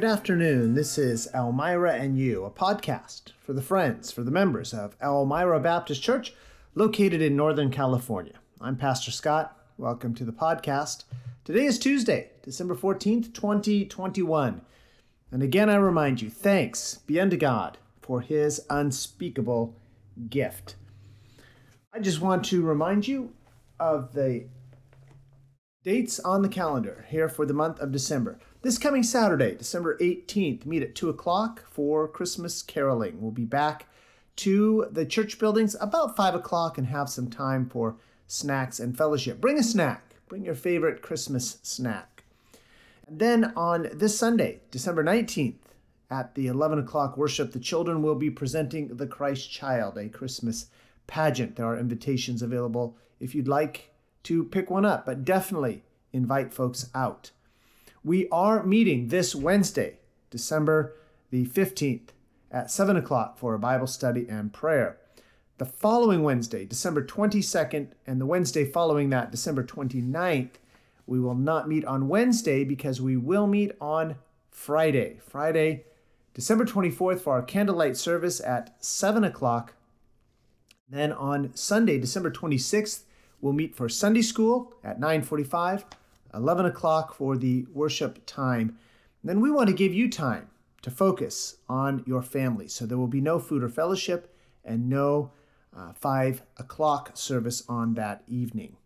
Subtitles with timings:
[0.00, 0.76] Good afternoon.
[0.76, 5.60] This is Elmira and You, a podcast for the friends, for the members of Elmira
[5.60, 6.32] Baptist Church
[6.74, 8.32] located in Northern California.
[8.62, 9.54] I'm Pastor Scott.
[9.76, 11.04] Welcome to the podcast.
[11.44, 14.62] Today is Tuesday, December 14th, 2021.
[15.30, 19.76] And again, I remind you thanks be unto God for his unspeakable
[20.30, 20.76] gift.
[21.92, 23.34] I just want to remind you
[23.78, 24.46] of the
[25.84, 28.38] dates on the calendar here for the month of December.
[28.62, 33.18] This coming Saturday, December 18th, meet at 2 o'clock for Christmas caroling.
[33.18, 33.86] We'll be back
[34.36, 37.96] to the church buildings about 5 o'clock and have some time for
[38.26, 39.40] snacks and fellowship.
[39.40, 42.24] Bring a snack, bring your favorite Christmas snack.
[43.06, 45.54] And then on this Sunday, December 19th,
[46.10, 50.66] at the 11 o'clock worship, the children will be presenting the Christ Child, a Christmas
[51.06, 51.56] pageant.
[51.56, 53.94] There are invitations available if you'd like
[54.24, 57.30] to pick one up, but definitely invite folks out.
[58.02, 59.98] We are meeting this Wednesday,
[60.30, 60.96] December
[61.30, 62.08] the 15th,
[62.50, 64.96] at 7 o'clock for a Bible study and prayer.
[65.58, 70.52] The following Wednesday, December 22nd, and the Wednesday following that, December 29th,
[71.06, 74.16] we will not meet on Wednesday because we will meet on
[74.50, 75.18] Friday.
[75.20, 75.84] Friday,
[76.32, 79.74] December 24th for our candlelight service at 7 o'clock.
[80.88, 83.02] Then on Sunday, December 26th,
[83.42, 85.84] we'll meet for Sunday school at 945
[86.34, 88.78] 11 o'clock for the worship time.
[89.22, 90.48] Then we want to give you time
[90.82, 92.68] to focus on your family.
[92.68, 95.32] So there will be no food or fellowship and no
[95.76, 98.76] uh, 5 o'clock service on that evening.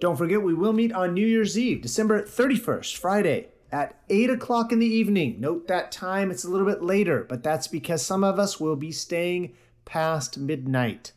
[0.00, 4.72] Don't forget, we will meet on New Year's Eve, December 31st, Friday, at 8 o'clock
[4.72, 5.40] in the evening.
[5.40, 8.76] Note that time, it's a little bit later, but that's because some of us will
[8.76, 11.12] be staying past midnight.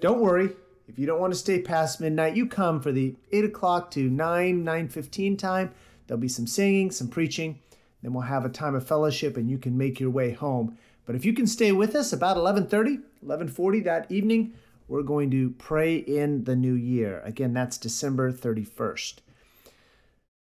[0.00, 0.50] Don't worry,
[0.90, 4.10] if you don't want to stay past midnight, you come for the 8 o'clock to
[4.10, 5.70] 9, 9.15 time.
[6.06, 7.60] There'll be some singing, some preaching.
[8.02, 10.76] Then we'll have a time of fellowship and you can make your way home.
[11.06, 14.54] But if you can stay with us about 11.30, 11.40 that evening,
[14.88, 17.22] we're going to pray in the new year.
[17.24, 19.18] Again, that's December 31st.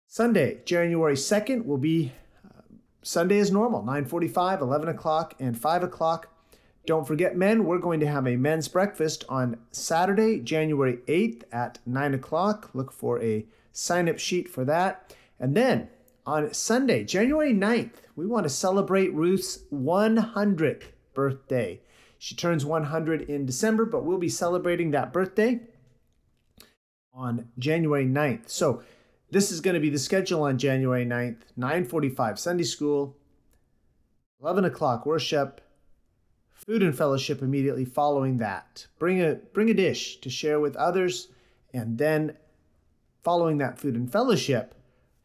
[0.06, 2.62] Sunday, January 2nd, will be uh,
[3.02, 6.31] Sunday as normal, 9.45, 11 o'clock, and 5 o'clock.
[6.84, 11.78] Don't forget, men, we're going to have a men's breakfast on Saturday, January 8th at
[11.86, 12.70] 9 o'clock.
[12.74, 15.14] Look for a sign up sheet for that.
[15.38, 15.88] And then
[16.26, 20.82] on Sunday, January 9th, we want to celebrate Ruth's 100th
[21.14, 21.80] birthday.
[22.18, 25.60] She turns 100 in December, but we'll be celebrating that birthday
[27.14, 28.48] on January 9th.
[28.48, 28.82] So
[29.30, 33.16] this is going to be the schedule on January 9th, 9:45 Sunday school,
[34.40, 35.60] 11 o'clock worship,
[36.66, 38.86] food and fellowship immediately following that.
[38.98, 41.28] Bring a bring a dish to share with others,
[41.72, 42.36] and then
[43.22, 44.74] following that food and fellowship,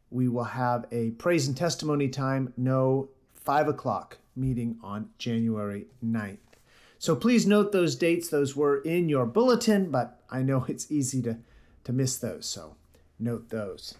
[0.09, 2.53] we will have a praise and testimony time.
[2.57, 6.37] No five o'clock meeting on January 9th.
[6.99, 8.29] So please note those dates.
[8.29, 11.37] Those were in your bulletin, but I know it's easy to,
[11.83, 12.45] to miss those.
[12.45, 12.75] So
[13.19, 13.95] note those.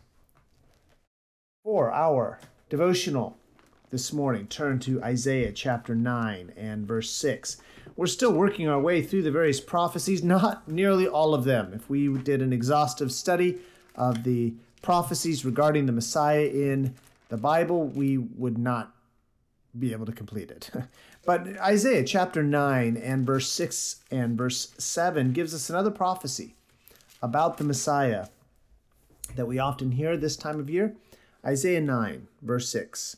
[1.64, 3.38] For our devotional
[3.90, 7.58] this morning turn to Isaiah chapter 9 and verse 6.
[7.96, 11.72] We're still working our way through the various prophecies, not nearly all of them.
[11.74, 13.60] If we did an exhaustive study
[13.96, 16.96] of the prophecies regarding the Messiah in
[17.30, 18.94] the Bible, we would not
[19.80, 20.70] be able to complete it.
[21.26, 26.56] but Isaiah chapter 9 and verse 6 and verse 7 gives us another prophecy
[27.22, 28.28] about the Messiah
[29.36, 30.94] that we often hear this time of year.
[31.46, 33.18] Isaiah 9, verse 6.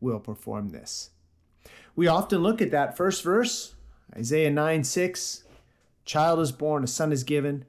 [0.00, 1.10] will perform this.
[1.96, 3.74] We often look at that first verse,
[4.16, 5.44] Isaiah 9 6,
[6.04, 7.64] child is born, a son is given,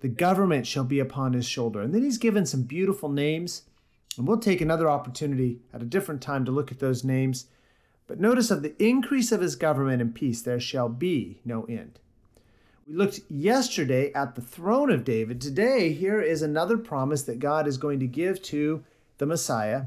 [0.00, 1.80] the government shall be upon his shoulder.
[1.80, 3.62] And then he's given some beautiful names,
[4.16, 7.46] and we'll take another opportunity at a different time to look at those names.
[8.06, 11.98] But notice of the increase of his government and peace, there shall be no end.
[12.86, 15.40] We looked yesterday at the throne of David.
[15.40, 18.84] Today, here is another promise that God is going to give to
[19.18, 19.86] the Messiah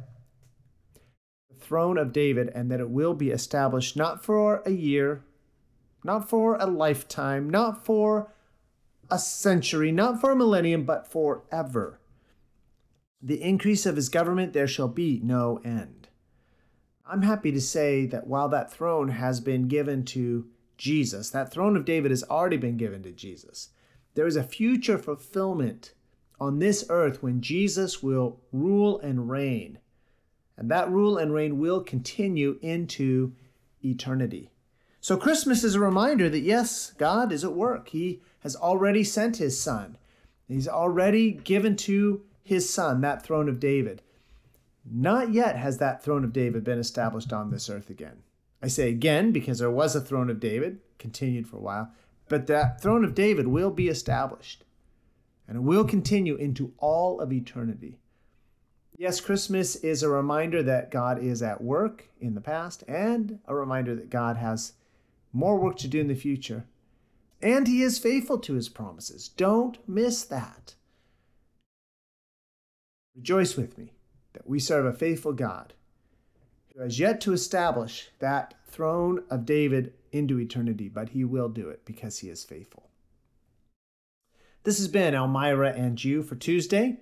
[1.70, 5.24] throne of David and that it will be established not for a year,
[6.04, 8.34] not for a lifetime, not for
[9.12, 12.00] a century, not for a millennium, but forever.
[13.22, 16.08] The increase of his government there shall be no end.
[17.06, 21.78] I'm happy to say that while that throne has been given to Jesus, that throne
[21.78, 23.70] of David has already been given to Jesus,
[24.16, 25.94] there is a future fulfillment
[26.40, 29.78] on this earth when Jesus will rule and reign.
[30.60, 33.32] And that rule and reign will continue into
[33.82, 34.52] eternity.
[35.00, 37.88] So Christmas is a reminder that yes, God is at work.
[37.88, 39.98] He has already sent his son.
[40.50, 44.02] He's already given to his son that throne of David.
[44.84, 48.24] Not yet has that throne of David been established on this earth again.
[48.62, 51.94] I say again because there was a throne of David, continued for a while,
[52.28, 54.66] but that throne of David will be established
[55.48, 57.98] and it will continue into all of eternity.
[59.00, 63.56] Yes, Christmas is a reminder that God is at work in the past and a
[63.56, 64.74] reminder that God has
[65.32, 66.66] more work to do in the future.
[67.42, 69.30] And He is faithful to His promises.
[69.30, 70.76] Don't miss that.
[73.16, 73.94] Rejoice with me
[74.34, 75.74] that we serve a faithful God
[76.74, 81.70] who has yet to establish that throne of David into eternity, but He will do
[81.70, 82.90] it because He is faithful.
[84.64, 86.98] This has been Elmira and you for Tuesday.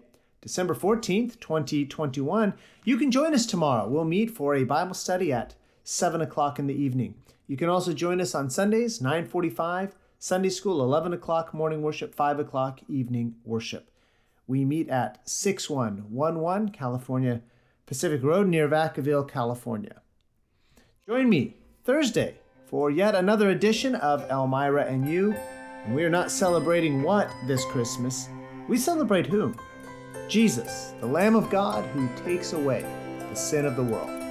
[0.47, 2.53] December 14th, 2021.
[2.85, 3.85] You can join us tomorrow.
[3.85, 7.15] We'll meet for a Bible study at 7 o'clock in the evening.
[7.47, 12.39] You can also join us on Sundays, 945, Sunday school, 11 o'clock, morning worship, 5
[12.39, 13.91] o'clock, evening worship.
[14.47, 17.41] We meet at 6111 California
[17.85, 20.01] Pacific Road near Vacaville, California.
[21.05, 22.35] Join me Thursday
[22.67, 25.35] for yet another edition of Elmira and You.
[25.89, 28.29] We are not celebrating what this Christmas?
[28.69, 29.57] We celebrate whom?
[30.27, 32.85] Jesus, the Lamb of God who takes away
[33.29, 34.26] the sin of the world.